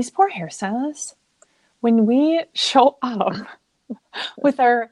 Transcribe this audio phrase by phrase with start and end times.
[0.00, 1.14] these poor hairstylists,
[1.80, 3.36] when we show up
[4.38, 4.90] with our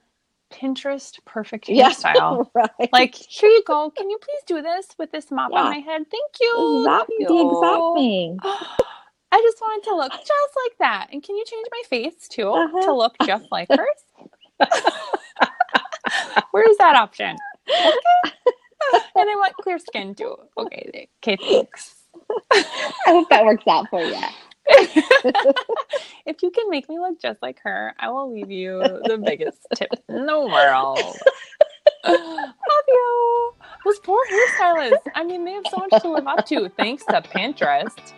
[0.53, 2.93] Pinterest perfect hairstyle, yeah, right.
[2.93, 3.91] like here you go.
[3.91, 5.61] Can you please do this with this mop yeah.
[5.61, 6.05] on my head?
[6.11, 6.81] Thank you.
[6.81, 8.39] Exactly the exact thing.
[9.33, 11.09] I just wanted to look just like that.
[11.11, 12.83] And can you change my face too uh-huh.
[12.83, 14.05] to look just like hers?
[16.51, 17.35] Where's that option?
[17.71, 18.33] Okay.
[19.17, 20.37] and I want clear skin too.
[20.59, 21.95] Okay, okay, thanks.
[22.53, 22.65] I
[23.07, 24.21] hope that works out for you.
[26.27, 29.67] if you can make me look just like her, I will leave you the biggest
[29.75, 31.01] tip in the world.
[32.07, 33.55] Love you.
[33.85, 35.11] Those poor hairstylists.
[35.15, 38.13] I mean, they have so much to live up to thanks to Pinterest.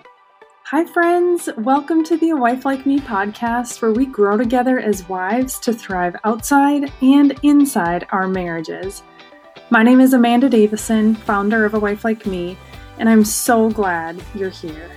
[0.65, 1.49] Hi, friends.
[1.59, 5.73] Welcome to the A Wife Like Me podcast, where we grow together as wives to
[5.73, 9.05] thrive outside and inside our marriages.
[9.71, 12.59] My name is Amanda Davison, founder of A Wife Like Me,
[12.99, 14.91] and I'm so glad you're here.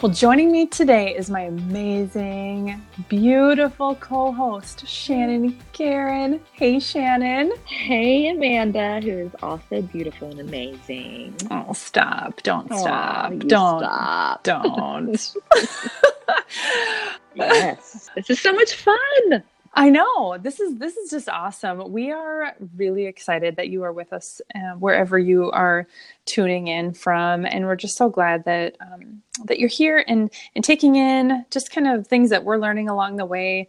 [0.00, 6.40] Well, joining me today is my amazing, beautiful co host, Shannon Karen.
[6.52, 7.52] Hey, Shannon.
[7.64, 11.34] Hey, Amanda, who is also beautiful and amazing.
[11.50, 12.40] Oh, stop.
[12.44, 13.36] Don't stop.
[13.38, 13.80] don't.
[13.80, 14.44] Stop.
[14.44, 15.34] Don't.
[17.34, 18.08] yes.
[18.14, 19.42] This is so much fun.
[19.78, 21.92] I know this is this is just awesome.
[21.92, 25.86] We are really excited that you are with us uh, wherever you are
[26.24, 30.64] tuning in from, and we're just so glad that um, that you're here and and
[30.64, 33.68] taking in just kind of things that we're learning along the way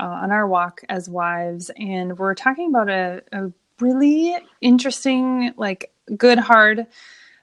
[0.00, 1.70] uh, on our walk as wives.
[1.76, 6.86] And we're talking about a, a really interesting, like good hard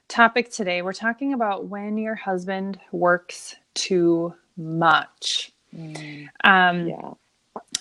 [0.08, 0.82] topic today.
[0.82, 5.52] We're talking about when your husband works too much.
[5.72, 7.12] Mm, um, yeah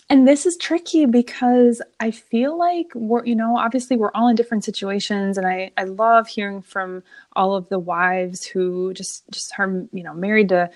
[0.10, 4.36] and this is tricky because I feel like we're, you know, obviously we're all in
[4.36, 7.04] different situations, and I I love hearing from
[7.36, 10.70] all of the wives who just just are you know married to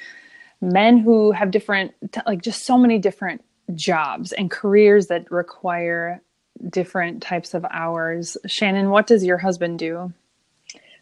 [0.61, 1.93] men who have different
[2.27, 6.21] like just so many different jobs and careers that require
[6.69, 8.37] different types of hours.
[8.45, 10.13] Shannon, what does your husband do?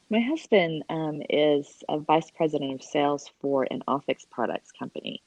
[0.10, 5.22] My husband um, is a vice president of sales for an office products company.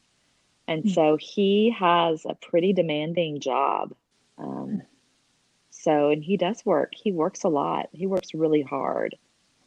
[0.68, 0.94] And mm.
[0.94, 3.94] so he has a pretty demanding job.
[4.38, 4.82] Um,
[5.70, 6.92] so, and he does work.
[6.94, 7.88] He works a lot.
[7.92, 9.16] He works really hard.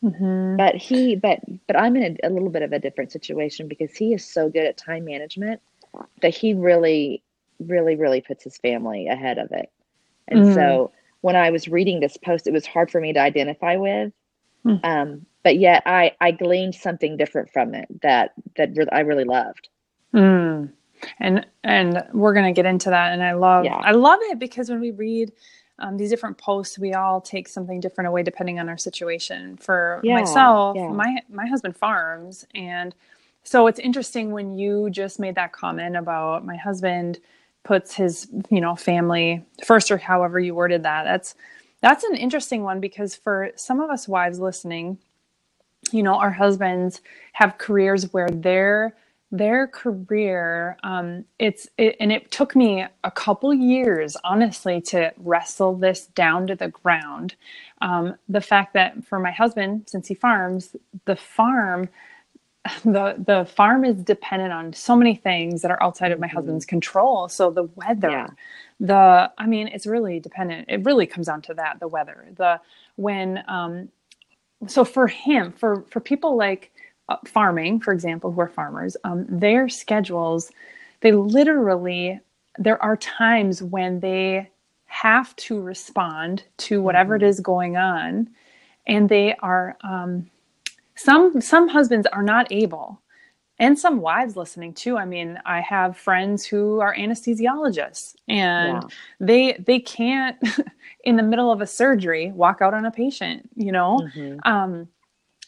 [0.04, 0.58] Mm-hmm.
[0.58, 3.96] But he, but, but I'm in a, a little bit of a different situation because
[3.96, 5.62] he is so good at time management
[6.22, 7.24] that he really,
[7.60, 9.72] really, really puts his family ahead of it.
[10.28, 10.92] And mm so
[11.22, 14.14] when I was reading this post, it was hard for me to identify with.
[14.64, 14.80] Mm.
[14.84, 19.24] Um, but yet I, I gleaned something different from it that, that re- I really
[19.24, 19.70] loved.
[20.14, 20.70] Mm
[21.20, 23.76] and and we're going to get into that and i love yeah.
[23.78, 25.32] i love it because when we read
[25.80, 30.00] um, these different posts we all take something different away depending on our situation for
[30.04, 30.88] yeah, myself yeah.
[30.90, 32.96] my my husband farms and
[33.44, 37.20] so it's interesting when you just made that comment about my husband
[37.64, 41.36] puts his you know family first or however you worded that that's
[41.82, 44.98] that's an interesting one because for some of us wives listening
[45.92, 47.02] you know our husbands
[47.34, 48.96] have careers where they're
[49.32, 55.76] their career um, it's it, and it took me a couple years honestly to wrestle
[55.76, 57.36] this down to the ground
[57.82, 60.76] um, the fact that for my husband since he farms
[61.06, 61.90] the farm
[62.84, 66.38] the the farm is dependent on so many things that are outside of my mm-hmm.
[66.38, 68.28] husband's control so the weather yeah.
[68.80, 72.60] the i mean it's really dependent it really comes down to that the weather the
[72.96, 73.90] when um
[74.68, 76.72] so for him for for people like
[77.26, 80.52] farming, for example, who are farmers, um, their schedules,
[81.02, 82.20] they literally,
[82.58, 84.50] there are times when they
[84.86, 87.26] have to respond to whatever mm-hmm.
[87.26, 88.30] it is going on.
[88.88, 90.30] And they are, um,
[90.96, 93.02] some, some husbands are not able
[93.60, 98.90] and some wives listening too i mean i have friends who are anesthesiologists and yeah.
[99.20, 100.38] they they can't
[101.04, 104.38] in the middle of a surgery walk out on a patient you know mm-hmm.
[104.50, 104.88] um,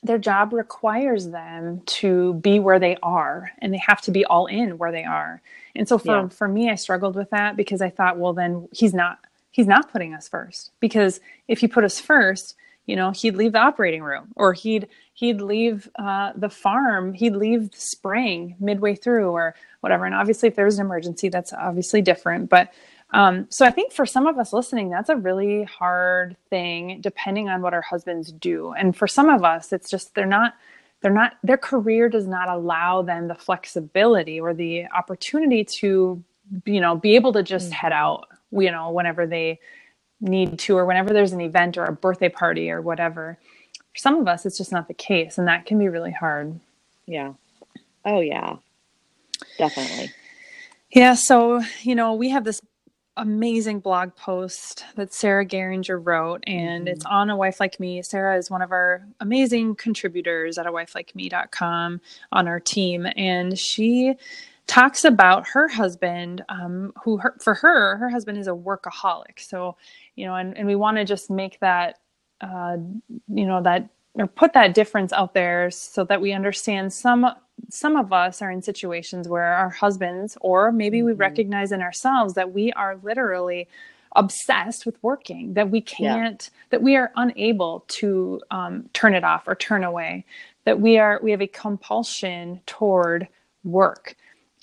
[0.04, 4.46] their job requires them to be where they are and they have to be all
[4.46, 5.42] in where they are.
[5.76, 6.28] And so for yeah.
[6.30, 9.20] for me i struggled with that because i thought well then he's not
[9.52, 10.72] he's not putting us first.
[10.80, 12.56] Because if he put us first
[12.86, 17.36] you know he'd leave the operating room or he'd he'd leave uh, the farm he'd
[17.36, 20.06] leave the spraying midway through or whatever.
[20.06, 22.50] And obviously if there's an emergency that's obviously different.
[22.50, 22.74] But
[23.12, 27.50] um, so I think for some of us listening, that's a really hard thing, depending
[27.50, 28.74] on what our husbands do.
[28.74, 30.56] And for some of us, it's just they're not
[31.02, 36.24] they're not their career does not allow them the flexibility or the opportunity to
[36.66, 38.02] you know be able to just head mm-hmm.
[38.02, 39.60] out you know whenever they
[40.22, 43.38] need to or whenever there's an event or a birthday party or whatever
[43.78, 46.60] for some of us it's just not the case and that can be really hard
[47.06, 47.34] yeah
[48.06, 48.56] oh yeah
[49.58, 50.12] definitely.
[50.92, 51.16] Yeah.
[51.16, 52.62] So, you know, we have this
[53.18, 56.94] amazing blog post that Sarah Geringer wrote, and mm-hmm.
[56.94, 58.02] it's on A Wife Like Me.
[58.02, 64.16] Sarah is one of our amazing contributors at a wifelikeme.com on our team, and she
[64.68, 69.40] talks about her husband, um, who her, for her, her husband is a workaholic.
[69.40, 69.78] So,
[70.16, 72.00] you know, and, and we want to just make that,
[72.42, 72.78] uh,
[73.28, 77.26] you know, that or put that difference out there so that we understand some
[77.70, 81.22] some of us are in situations where our husbands or maybe we mm-hmm.
[81.22, 83.68] recognize in ourselves that we are literally
[84.16, 86.60] obsessed with working that we can't yeah.
[86.70, 90.26] that we are unable to um, turn it off or turn away
[90.66, 93.28] that we are we have a compulsion toward
[93.64, 94.16] work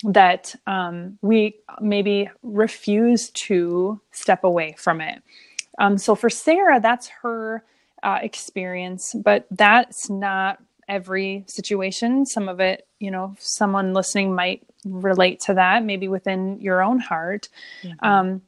[0.03, 5.21] that um, we maybe refuse to step away from it
[5.79, 7.63] um, so for sarah that's her
[8.05, 12.25] uh, experience, but that's not every situation.
[12.25, 16.99] Some of it, you know, someone listening might relate to that, maybe within your own
[16.99, 17.49] heart.
[17.83, 18.05] Mm-hmm.
[18.05, 18.41] Um,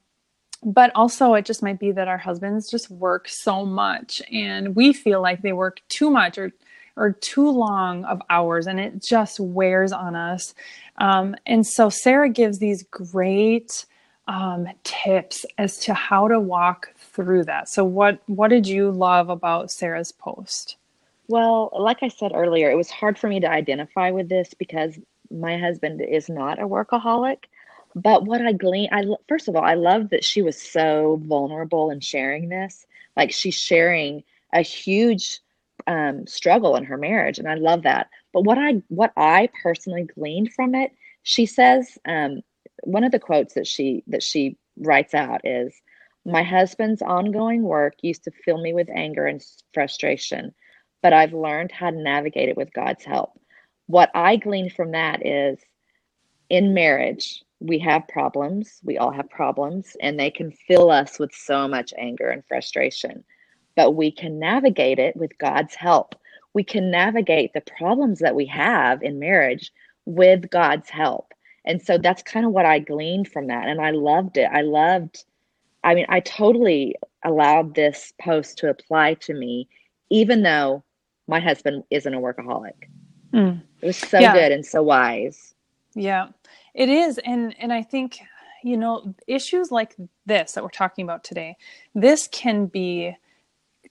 [0.64, 4.92] but also, it just might be that our husbands just work so much and we
[4.92, 6.52] feel like they work too much or
[6.96, 10.56] or too long of hours and it just wears on us.
[10.98, 13.86] Um, and so Sarah gives these great
[14.28, 17.70] um, tips as to how to walk through that.
[17.70, 20.78] So what what did you love about Sarah's post?
[21.28, 24.98] Well, like I said earlier, it was hard for me to identify with this because
[25.30, 27.44] my husband is not a workaholic.
[27.96, 31.90] But what I gleaned, I first of all, I love that she was so vulnerable
[31.90, 32.86] in sharing this.
[33.16, 35.40] Like she's sharing a huge
[35.88, 38.10] um, struggle in her marriage, and I love that.
[38.34, 40.92] But what I what I personally gleaned from it,
[41.24, 42.42] she says um,
[42.84, 45.74] one of the quotes that she that she writes out is,
[46.26, 49.44] my husband's ongoing work used to fill me with anger and
[49.74, 50.54] frustration,
[51.02, 53.40] but I've learned how to navigate it with God's help.
[53.88, 55.60] What I glean from that is
[56.50, 58.80] in marriage, we have problems.
[58.84, 63.24] We all have problems, and they can fill us with so much anger and frustration.
[63.76, 66.16] But we can navigate it with God's help.
[66.54, 69.72] We can navigate the problems that we have in marriage
[70.06, 71.34] with God's help.
[71.66, 73.68] And so that's kind of what I gleaned from that.
[73.68, 74.50] And I loved it.
[74.52, 75.26] I loved
[75.84, 79.70] I mean, I totally allowed this post to apply to me,
[80.10, 80.84] even though
[81.28, 82.90] my husband isn't a workaholic.
[83.34, 83.62] Mm.
[83.82, 84.34] It was so yeah.
[84.34, 85.54] good and so wise.
[85.94, 86.30] Yeah,
[86.74, 87.18] it is.
[87.20, 88.20] And, and I think,
[88.64, 89.96] you know, issues like
[90.26, 91.58] this that we're talking about today,
[91.94, 93.16] this can be,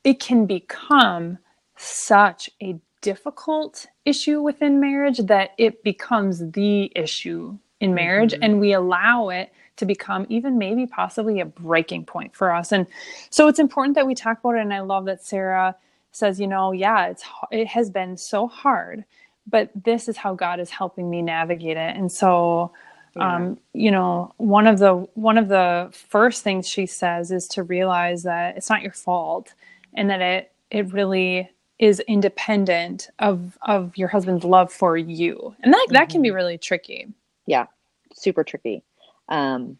[0.05, 1.39] it can become
[1.77, 8.43] such a difficult issue within marriage that it becomes the issue in marriage mm-hmm.
[8.43, 12.73] and we allow it to become even maybe possibly a breaking point for us.
[12.73, 12.87] And
[13.29, 14.63] so it's important that we talk about it.
[14.63, 15.77] And I love that Sarah
[16.17, 19.05] says, you know, yeah, it's it has been so hard,
[19.47, 21.97] but this is how God is helping me navigate it.
[21.97, 22.73] And so
[23.17, 23.37] yeah.
[23.37, 27.63] um, you know, one of the one of the first things she says is to
[27.63, 29.55] realize that it's not your fault
[29.95, 35.55] and that it it really is independent of of your husband's love for you.
[35.63, 35.95] And that mm-hmm.
[35.95, 36.37] that can be mm-hmm.
[36.37, 37.09] really tricky.
[37.47, 37.67] Yeah.
[38.15, 38.83] Super tricky.
[39.29, 39.79] Um,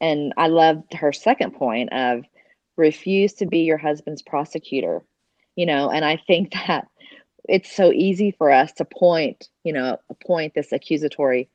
[0.00, 2.24] and I loved her second point of
[2.76, 5.02] refuse to be your husband's prosecutor.
[5.54, 6.86] You know, and I think that
[7.48, 11.48] it's so easy for us to point, you know, point this accusatory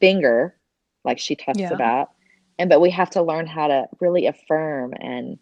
[0.00, 0.56] finger,
[1.04, 1.72] like she talks yeah.
[1.72, 2.10] about,
[2.58, 5.38] and but we have to learn how to really affirm and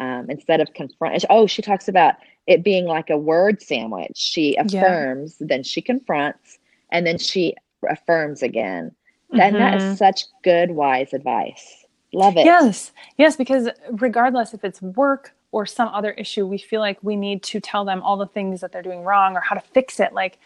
[0.00, 1.24] um, instead of confront.
[1.30, 2.14] Oh, she talks about
[2.46, 4.16] it being like a word sandwich.
[4.16, 5.46] She affirms, yeah.
[5.48, 6.58] then she confronts,
[6.90, 7.54] and then she
[7.88, 8.92] affirms again.
[9.30, 9.56] And mm-hmm.
[9.56, 9.94] that is mm-hmm.
[9.94, 11.81] such good, wise advice.
[12.12, 12.44] Love it.
[12.44, 12.92] Yes.
[13.16, 17.42] Yes, because regardless if it's work or some other issue, we feel like we need
[17.44, 20.12] to tell them all the things that they're doing wrong or how to fix it.
[20.12, 20.38] Like,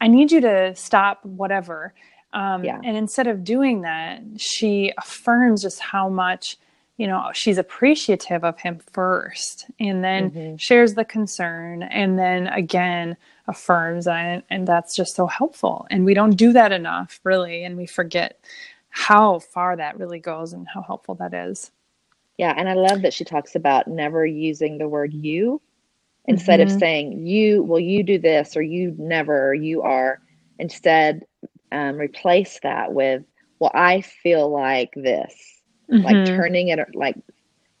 [0.00, 1.92] I need you to stop whatever.
[2.32, 2.80] Um, yeah.
[2.84, 6.56] And instead of doing that, she affirms just how much
[6.98, 10.56] you know she's appreciative of him first and then mm-hmm.
[10.56, 16.12] shares the concern and then again affirms and, and that's just so helpful and we
[16.12, 18.40] don't do that enough really and we forget
[18.98, 21.70] how far that really goes and how helpful that is
[22.36, 25.60] yeah and i love that she talks about never using the word you
[26.26, 26.74] instead mm-hmm.
[26.74, 30.20] of saying you well you do this or you never or you are
[30.58, 31.24] instead
[31.70, 33.22] um, replace that with
[33.58, 35.34] well i feel like this
[35.90, 36.04] mm-hmm.
[36.04, 37.16] like turning it like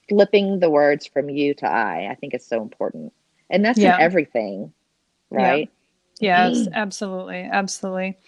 [0.08, 2.08] flipping the words from you to I.
[2.10, 3.12] I think it's so important.
[3.50, 3.96] And that's yeah.
[3.96, 4.72] in everything,
[5.30, 5.70] right?
[6.20, 6.48] Yeah.
[6.48, 7.48] Yes, absolutely.
[7.50, 8.18] Absolutely.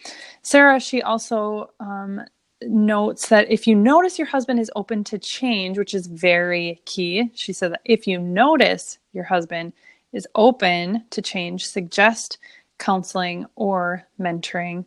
[0.42, 2.20] Sarah, she also um,
[2.62, 7.30] notes that if you notice your husband is open to change, which is very key,
[7.34, 9.72] she said that if you notice your husband
[10.12, 12.38] is open to change, suggest
[12.80, 14.84] counseling or mentoring.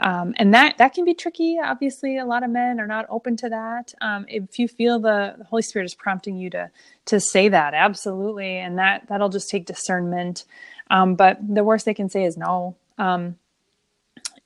[0.00, 1.58] Um, and that that can be tricky.
[1.62, 3.94] Obviously a lot of men are not open to that.
[4.00, 6.70] Um, if you feel the, the, holy spirit is prompting you to
[7.06, 8.56] to say that absolutely.
[8.56, 10.44] And that that'll just take discernment.
[10.90, 12.76] Um, but the worst they can say is no.
[12.98, 13.36] Um,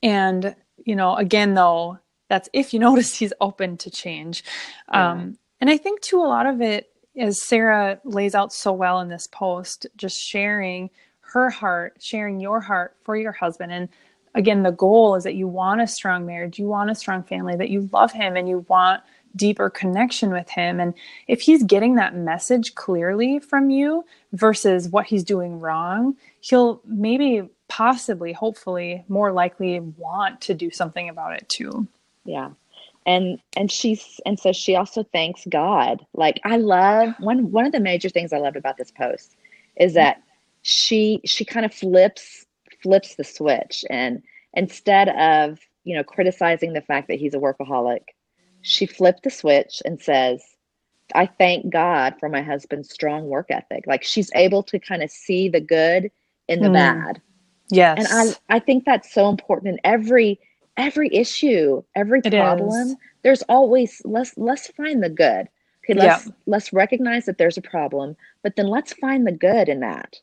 [0.03, 0.55] and
[0.85, 4.45] you know again though that's if you notice he's open to change
[4.93, 5.13] yeah.
[5.13, 9.01] Um, and i think too a lot of it as sarah lays out so well
[9.01, 10.91] in this post just sharing
[11.33, 13.73] her heart, sharing your heart for your husband.
[13.73, 13.89] And
[14.35, 17.57] again, the goal is that you want a strong marriage, you want a strong family,
[17.57, 19.03] that you love him and you want
[19.37, 20.81] deeper connection with him.
[20.81, 20.95] And
[21.27, 27.49] if he's getting that message clearly from you versus what he's doing wrong, he'll maybe,
[27.69, 31.87] possibly, hopefully, more likely want to do something about it too.
[32.29, 32.51] Yeah.
[33.07, 36.05] And and she's and so she also thanks God.
[36.13, 39.37] Like I love one one of the major things I loved about this post
[39.77, 40.23] is that
[40.63, 42.45] she she kind of flips
[42.83, 44.23] flips the switch and
[44.55, 48.03] instead of you know criticizing the fact that he's a workaholic
[48.63, 50.43] she flipped the switch and says
[51.15, 55.11] i thank god for my husband's strong work ethic like she's able to kind of
[55.11, 56.11] see the good
[56.49, 56.75] in the mm.
[56.75, 57.21] bad
[57.71, 60.39] yes and i i think that's so important in every
[60.79, 62.97] every issue every it problem is.
[63.23, 65.49] there's always let's let's find the good.
[65.85, 69.81] Okay let's let's recognize that there's a problem but then let's find the good in
[69.81, 70.17] that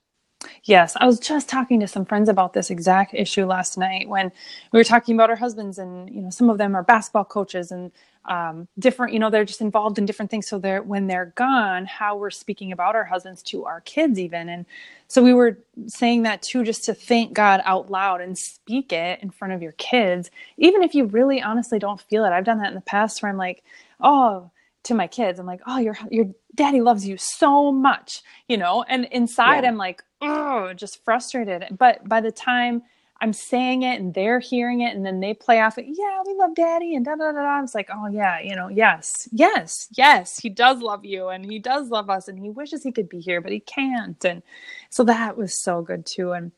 [0.63, 4.31] Yes, I was just talking to some friends about this exact issue last night when
[4.71, 7.71] we were talking about our husbands, and you know, some of them are basketball coaches
[7.71, 7.91] and
[8.25, 9.13] um, different.
[9.13, 10.47] You know, they're just involved in different things.
[10.47, 14.49] So they're when they're gone, how we're speaking about our husbands to our kids, even.
[14.49, 14.65] And
[15.07, 19.21] so we were saying that too, just to thank God out loud and speak it
[19.21, 22.31] in front of your kids, even if you really honestly don't feel it.
[22.31, 23.63] I've done that in the past where I'm like,
[24.01, 24.51] oh
[24.85, 28.83] to my kids i'm like oh your your daddy loves you so much you know
[28.87, 29.69] and inside yeah.
[29.69, 32.81] i'm like oh just frustrated but by the time
[33.21, 36.33] i'm saying it and they're hearing it and then they play off it yeah we
[36.35, 39.87] love daddy and da da da da it's like oh yeah you know yes yes
[39.95, 43.09] yes he does love you and he does love us and he wishes he could
[43.09, 44.41] be here but he can't and
[44.89, 46.51] so that was so good too and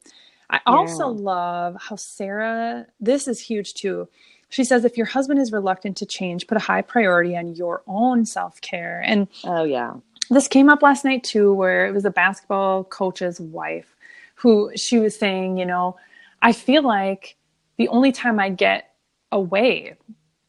[0.50, 0.62] i yeah.
[0.65, 4.07] also love how sarah this is huge too
[4.50, 7.83] she says if your husband is reluctant to change, put a high priority on your
[7.88, 9.01] own self care.
[9.05, 9.95] And oh, yeah.
[10.29, 13.96] This came up last night too, where it was a basketball coach's wife
[14.36, 15.98] who she was saying, you know,
[16.41, 17.36] I feel like
[17.77, 18.93] the only time I get
[19.31, 19.96] away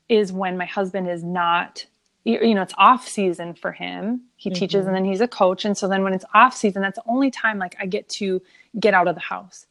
[0.08, 1.86] is when my husband is not
[2.24, 4.20] you know it's off season for him.
[4.36, 4.58] He mm-hmm.
[4.58, 5.64] teaches and then he's a coach.
[5.64, 8.42] And so then when it's off season that's the only time like i get to
[8.78, 9.66] get out of the house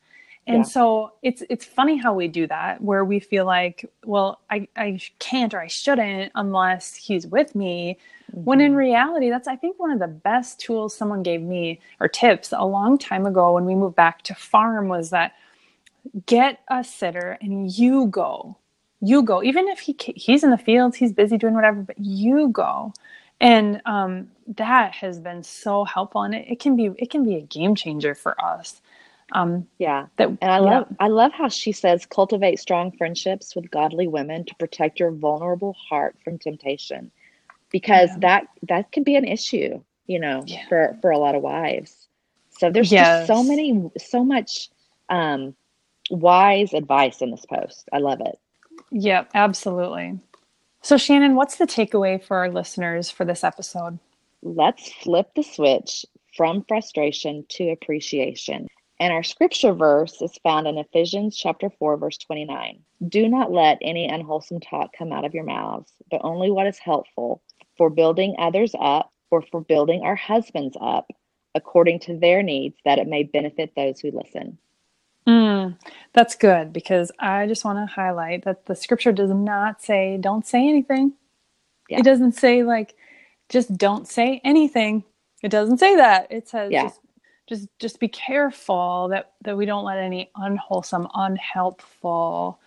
[0.48, 0.64] and yeah.
[0.64, 5.00] so it's it's funny how we do that where we feel like well I, I
[5.20, 7.98] can't or i shouldn't unless he's with me
[8.32, 8.44] mm-hmm.
[8.44, 8.78] when in mm-hmm.
[8.78, 12.66] reality that's i think one of the best tools someone gave me or tips a
[12.66, 15.34] long time ago when we moved back to farm was that
[16.26, 18.58] get a sitter and you go
[19.02, 22.50] you go even if he he's in the fields he's busy doing whatever but you
[22.50, 22.94] go
[23.40, 27.36] and um, that has been so helpful and it, it can be it can be
[27.36, 28.82] a game changer for us
[29.34, 30.08] um, yeah.
[30.18, 34.46] That, and I love, I love how she says, cultivate strong friendships with godly women
[34.46, 37.12] to protect your vulnerable heart from temptation,
[37.72, 38.20] because yeah.
[38.20, 40.68] that that can be an issue, you know, yeah.
[40.70, 42.08] for for a lot of wives.
[42.50, 43.28] So there's yes.
[43.28, 44.70] just so many, so much
[45.10, 45.56] um,
[46.10, 47.88] wise advice in this post.
[47.94, 48.40] I love it.
[48.92, 50.20] Yep, absolutely.
[50.82, 54.00] So Shannon, what's the takeaway for our listeners for this episode?
[54.42, 56.06] Let's flip the switch
[56.36, 58.68] from frustration to appreciation.
[59.00, 62.80] And our scripture verse is found in Ephesians chapter 4 verse 29.
[63.08, 66.80] Do not let any unwholesome talk come out of your mouths, but only what is
[66.80, 67.44] helpful
[67.78, 71.08] for building others up or for building our husbands up
[71.54, 74.58] according to their needs that it may benefit those who listen.
[75.28, 75.78] Mm,
[76.14, 80.48] that's good because I just want to highlight that the scripture does not say don't
[80.48, 81.14] say anything.
[81.90, 82.00] Yeah.
[82.00, 82.96] It doesn't say like
[83.50, 85.04] just don't say anything.
[85.44, 86.32] It doesn't say that.
[86.32, 86.84] It says yeah.
[86.84, 87.02] just
[87.48, 92.60] just just be careful that that we don't let any unwholesome, unhelpful,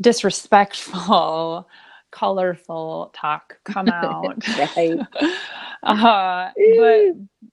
[0.00, 1.68] disrespectful,
[2.10, 4.46] colorful talk come out.
[4.58, 4.98] right.
[5.82, 7.12] uh, but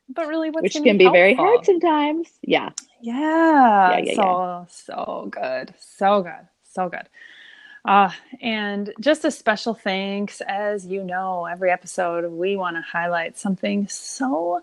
[0.09, 2.29] but really, what's which can be, be very hard sometimes.
[2.41, 2.69] Yeah.
[3.01, 3.91] Yeah.
[3.91, 4.65] yeah, yeah so yeah.
[4.69, 7.09] so good, so good, so good.
[7.85, 8.11] Uh,
[8.41, 13.87] and just a special thanks, as you know, every episode we want to highlight something
[13.89, 14.61] so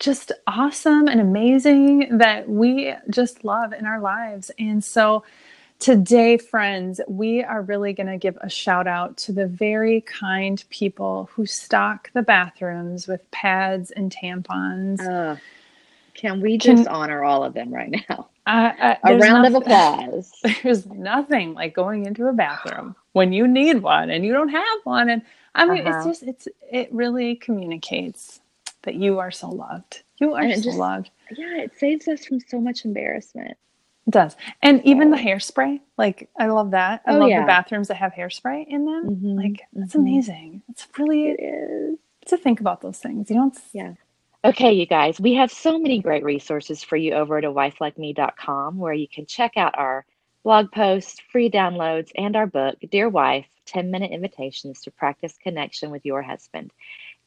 [0.00, 4.50] just awesome and amazing that we just love in our lives.
[4.58, 5.22] And so
[5.78, 10.64] today, friends, we are really going to give a shout out to the very kind
[10.70, 15.00] people who stock the bathrooms with pads and tampons.
[15.00, 15.36] Uh,
[16.14, 18.28] can we just can, honor all of them right now?
[19.04, 20.32] a round nothing, of applause.
[20.62, 24.78] There's nothing like going into a bathroom when you need one and you don't have
[24.84, 25.10] one.
[25.10, 25.22] And
[25.54, 25.98] I mean, uh-huh.
[25.98, 28.39] it's just, it's, it really communicates
[28.82, 30.02] that you are so loved.
[30.18, 31.10] You are so just, loved.
[31.36, 33.56] Yeah, it saves us from so much embarrassment.
[34.06, 34.36] It does.
[34.62, 37.02] And even the hairspray, like I love that.
[37.06, 37.40] I oh, love yeah.
[37.40, 39.10] the bathrooms that have hairspray in them.
[39.10, 39.36] Mm-hmm.
[39.36, 40.00] Like that's mm-hmm.
[40.00, 40.62] amazing.
[40.68, 43.30] It's really it is to think about those things.
[43.30, 43.94] You don't Yeah.
[44.42, 48.78] Okay, you guys, we have so many great resources for you over at a wifelikeme.com
[48.78, 50.06] where you can check out our
[50.44, 55.90] blog posts, free downloads, and our book, Dear Wife 10 Minute Invitations to Practice Connection
[55.90, 56.72] with Your Husband.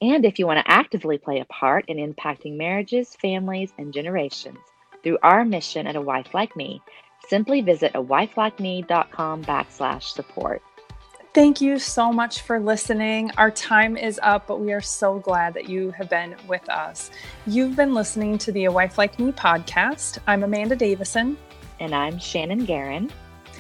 [0.04, 4.58] And if you want to actively play a part in impacting marriages, families, and generations
[5.02, 6.82] through our mission at A Wife Like Me,
[7.30, 10.62] simply visit a wifelikeme.com backslash support.
[11.34, 13.32] Thank you so much for listening.
[13.38, 17.10] Our time is up, but we are so glad that you have been with us.
[17.48, 20.18] You've been listening to the A Wife Like Me podcast.
[20.28, 21.38] I'm Amanda Davison.
[21.80, 23.10] And I'm Shannon Garin.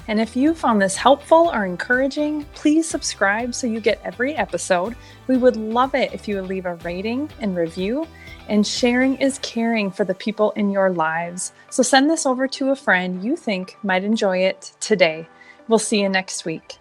[0.07, 4.95] And if you found this helpful or encouraging, please subscribe so you get every episode.
[5.27, 8.07] We would love it if you would leave a rating and review.
[8.49, 11.53] And sharing is caring for the people in your lives.
[11.69, 15.27] So send this over to a friend you think might enjoy it today.
[15.69, 16.77] We'll see you next week.